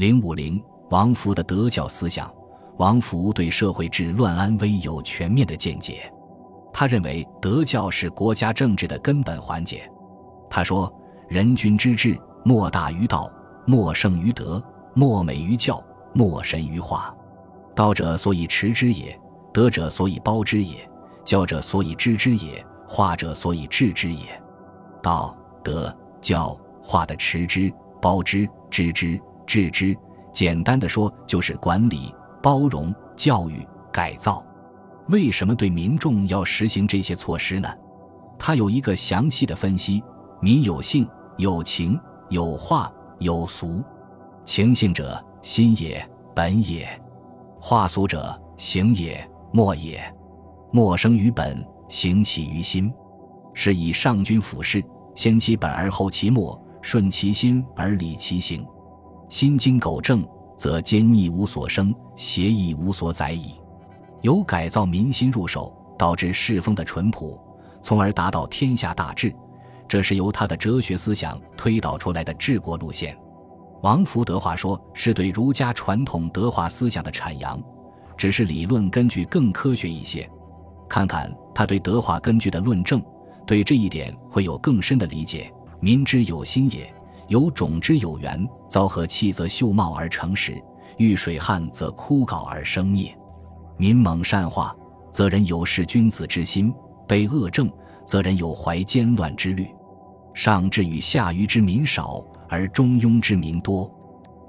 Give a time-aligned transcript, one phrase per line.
[0.00, 0.58] 零五零，
[0.88, 2.32] 王福的德教思想。
[2.78, 6.10] 王福对社会治乱安危有全面的见解，
[6.72, 9.82] 他认为德教是国家政治的根本环节。
[10.48, 10.90] 他说
[11.28, 13.30] ：“人君之治，莫大于道，
[13.66, 17.14] 莫胜于德，莫美于教，莫神于化。
[17.76, 19.14] 道者，所以持之也；
[19.52, 20.76] 德者，所以包之也；
[21.22, 24.24] 教者，所以知之也；化者，所以治之也。
[25.02, 27.70] 道、德、教、化的持之、
[28.00, 29.20] 包之、知之、
[29.50, 29.96] 治之，
[30.32, 34.42] 简单的说，就是管理。”包容、教育、改造，
[35.10, 37.68] 为什么对民众要实行这些措施呢？
[38.38, 40.02] 他有一个详细的分析：
[40.40, 42.00] 民有性、有情、
[42.30, 43.84] 有化、有俗。
[44.42, 46.02] 情性者，心也、
[46.34, 46.86] 本也；
[47.60, 50.00] 化俗者，行也、末也。
[50.72, 52.90] 末生于本，行起于心，
[53.52, 54.82] 是以上君俯视，
[55.14, 58.66] 先其本而后其末，顺其心而理其行，
[59.30, 60.22] 心经苟正。
[60.60, 63.54] 则奸逆无所生，邪义无所载矣。
[64.20, 67.40] 由改造民心入手，导致世风的淳朴，
[67.80, 69.34] 从而达到天下大治，
[69.88, 73.16] 这是由他的哲学思想推导出来的治国路线。
[73.80, 77.58] 王福德化说是对儒家传统德化思想的阐扬，
[78.18, 80.30] 只是理论根据更科学一些。
[80.90, 83.02] 看看他对德化根据的论证，
[83.46, 85.50] 对这一点会有更深的理解。
[85.80, 86.94] 民之有心也。
[87.30, 90.54] 有种之有源，遭和气则秀茂而成实；
[90.98, 93.16] 遇水旱则枯槁而生灭。
[93.76, 94.74] 民猛善化，
[95.12, 96.72] 则人有事君子之心；
[97.06, 97.70] 被恶政，
[98.04, 99.68] 则人有怀奸乱之虑。
[100.34, 103.88] 上至与下愚之民少，而中庸之民多。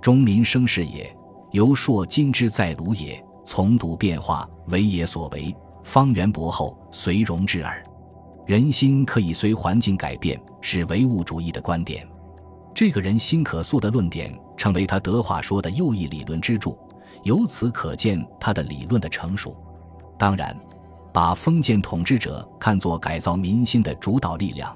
[0.02, 1.16] 中民生事也，
[1.52, 3.24] 由硕今之在鲁也。
[3.46, 7.86] 从笃变化，为也所为，方圆博厚，随容之耳。
[8.48, 12.08] 人心可以随环境改变，是唯物主义的观点。
[12.74, 16.78] 这个人心可塑的论点，成为他德化说的右翼理论支柱。
[17.24, 19.56] 由此可见他的理论的成熟。
[20.18, 20.58] 当然，
[21.14, 24.76] 把封建统治者看作改造民心的主导力量，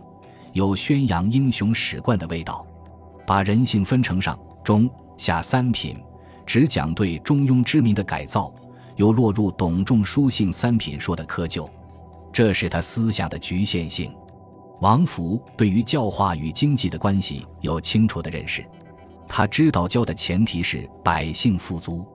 [0.53, 2.65] 有宣扬英雄史观的味道。
[3.25, 4.87] 把人性分成上、中、
[5.17, 5.97] 下三品，
[6.45, 8.53] 只讲对中庸之民的改造，
[8.97, 11.67] 又落入董仲舒性三品说的窠臼，
[12.31, 14.13] 这是他思想的局限性。
[14.81, 18.65] 王福对于教化与经济的关系有清楚的认识，
[19.27, 22.05] 他知道教的前提是百姓富足，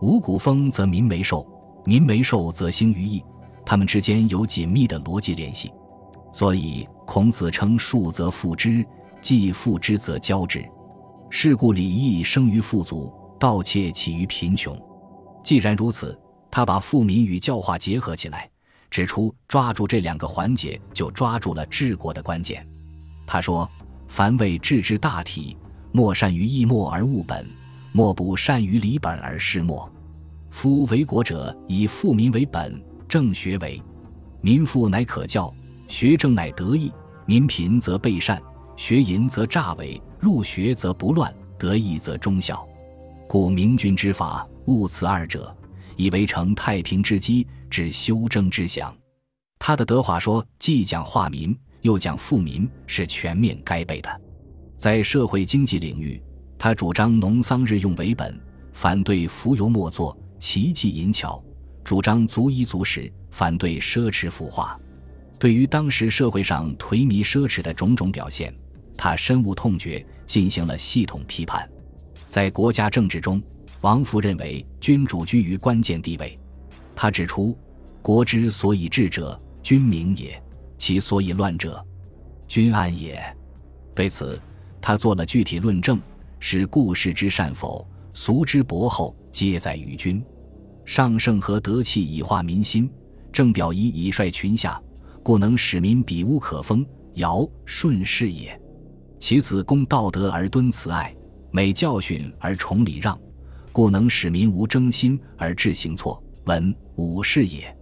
[0.00, 1.46] 五谷丰则民为寿，
[1.84, 3.22] 民为寿则兴于义，
[3.64, 5.70] 他们之间有紧密的逻辑联系。
[6.32, 8.84] 所以孔子称“庶则富之，
[9.20, 10.64] 既富之则教之”。
[11.30, 14.74] 是故礼义生于富足，盗窃起于贫穷。
[15.42, 16.18] 既然如此，
[16.50, 18.48] 他把富民与教化结合起来。
[18.90, 22.66] 指出，抓住这两个环节，就抓住了治国的关键。
[23.26, 23.68] 他说
[24.08, 25.56] ：“凡为治之大体，
[25.92, 27.46] 莫善于易末而务本，
[27.92, 29.90] 莫不善于理本而失末。
[30.50, 33.80] 夫为国者，以富民为本，正学为。
[34.40, 35.52] 民富乃可教，
[35.88, 36.90] 学正乃得意；
[37.26, 38.40] 民贫则备善，
[38.76, 42.66] 学淫则诈伪，入学则不乱，得意则忠孝。
[43.28, 45.54] 故明君之法，务此二者。”
[45.98, 48.94] 以为成太平之基，之修征之祥。
[49.58, 54.20] 他的德化说既讲化民，又讲富民，是全面该备的。
[54.76, 56.22] 在社会经济领域，
[56.56, 58.40] 他主张农桑日用为本，
[58.72, 61.42] 反对浮游莫作、奇技淫巧；
[61.82, 64.78] 主张足衣足食，反对奢侈腐化。
[65.38, 68.54] 对于当时社会上颓靡奢侈的种种表现，
[68.96, 71.68] 他深恶痛绝，进行了系统批判。
[72.28, 73.42] 在国家政治中，
[73.80, 76.37] 王弗认为君主居于关键地位，
[77.00, 77.56] 他指出，
[78.02, 80.32] 国之所以治者，君明也；
[80.76, 81.80] 其所以乱者，
[82.48, 83.22] 君暗也。
[83.94, 84.36] 对此，
[84.80, 86.00] 他做了具体论证：
[86.40, 90.20] 是故事之善否，俗之薄厚，皆在于君。
[90.84, 92.90] 上圣和德气以化民心，
[93.30, 94.82] 正表仪以率群下，
[95.22, 98.60] 故能使民比无可封，尧舜是也。
[99.20, 101.14] 其子，公道德而敦慈爱，
[101.52, 103.16] 美教训而崇礼让。
[103.70, 107.76] 故能使民无争心而致行错，文武士也。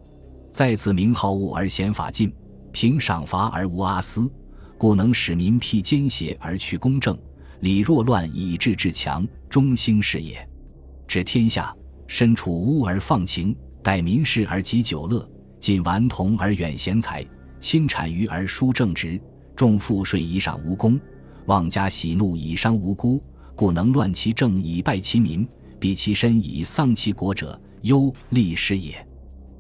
[0.50, 2.32] 在此明好恶而贤法尽，
[2.72, 4.28] 平赏罚而无阿私，
[4.76, 7.16] 故能使民辟奸邪而去公正，
[7.60, 10.46] 礼若乱以治至强，中兴是也。
[11.06, 11.74] 治天下，
[12.08, 15.26] 身处污而放情，待民事而及久乐，
[15.60, 17.24] 尽顽童而远贤才，
[17.60, 19.20] 轻产于而疏正直，
[19.54, 20.98] 重赋税以赏无功，
[21.46, 23.22] 妄加喜怒以伤无辜，
[23.54, 25.46] 故能乱其政以败其民。
[25.78, 28.94] 比其身以丧其国者，忧利失也。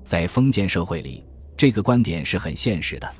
[0.04, 1.24] 在封建社会里，
[1.56, 3.12] 这个观点是很现实的，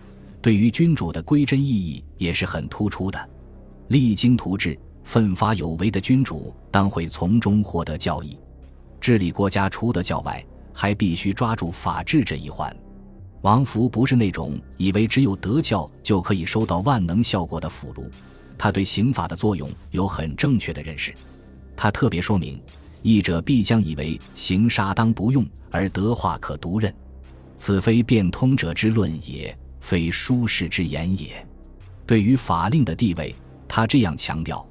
[0.43, 3.31] 对于君主的归真意义也是很突出的。
[3.89, 8.37] 励精图治、奋发有为的君主，当会从中获得教益。
[9.01, 12.75] 治理国家除得教外，还必须抓住法治这一环。
[13.43, 18.11] 王福不是那种以为只有德教就可以收到万能效果的俘虏，
[18.59, 21.15] 他对刑法的作用有很正确的认识。
[21.77, 22.61] 他特别说明，
[23.07, 26.93] 义者必将以为行杀当不用，而德化可独任，
[27.55, 31.47] 此非变通者之论也，非书士之言也。
[32.05, 33.33] 对于法令的地位，
[33.69, 34.69] 他这样强调：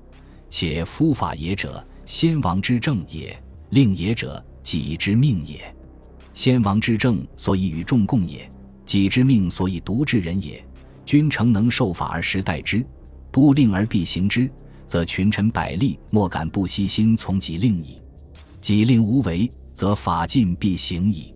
[0.50, 3.34] 且夫法也者，先王之政也；
[3.70, 5.74] 令也者，己之命也。
[6.34, 8.52] 先王之政，所以与众共也。
[8.84, 10.62] 己之命，所以独治人也。
[11.06, 12.86] 君诚能受法而时代之，
[13.32, 14.52] 不令而必行之，
[14.86, 18.02] 则群臣百吏莫敢不悉心从己令矣。
[18.66, 21.32] 己令无为，则法尽必行矣。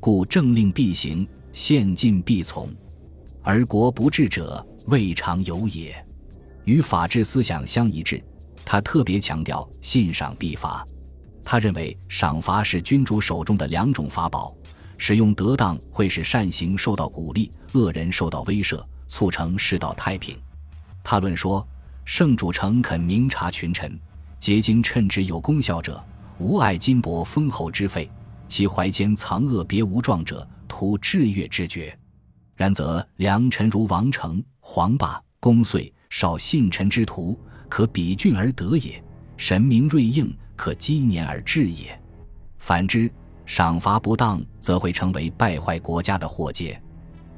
[0.00, 2.66] 故政令必行，宪禁必从，
[3.42, 5.94] 而国不治者，未尝有也。
[6.64, 8.24] 与法治思想相一致，
[8.64, 10.82] 他特别强调信赏必罚。
[11.44, 14.56] 他认为赏罚是君主手中的两种法宝。
[14.96, 20.38] 使用得当，会使善行受到鼓励，恶人受到威慑，促成世道太平。
[21.04, 21.68] 他论说：
[22.06, 24.00] 圣主诚恳明察群臣，
[24.40, 26.02] 结经称之有功效者，
[26.42, 28.10] 无爱金帛封侯之费；
[28.48, 31.96] 其怀间藏恶别无状者，图制越之绝。
[32.56, 39.00] 然则良臣如王成、黄霸、公遂，少信臣之徒，可比俊而得也；
[39.36, 41.96] 神明锐应，可积年而治也。
[42.58, 43.08] 反之，
[43.46, 46.80] 赏罚不当，则会成为败坏国家的祸结。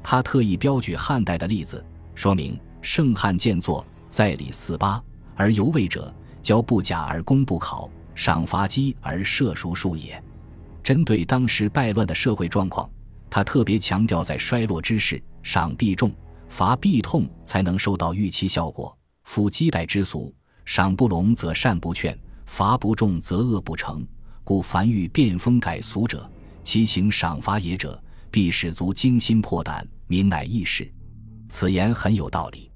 [0.01, 1.83] 他特意标举汉代的例子，
[2.15, 4.99] 说明圣汉建作在礼四八
[5.35, 6.11] 而犹未者，
[6.41, 10.21] 教不假而功不考，赏罚积而赦赎数也。
[10.81, 12.89] 针对当时败乱的社会状况，
[13.29, 16.11] 他特别强调，在衰落之时，赏必重，
[16.47, 18.97] 罚必痛，才能收到预期效果。
[19.23, 20.33] 夫积代之俗，
[20.63, 24.07] 赏不隆则善不劝，罚不重则恶不成。
[24.43, 26.29] 故凡欲变风改俗者，
[26.63, 30.89] 其行赏罚也者，必使足惊心破胆，民乃易事。
[31.49, 32.71] 此言很有道理。